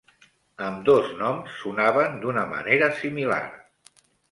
[0.67, 3.41] Ambdós noms sonaven d'una manera similar.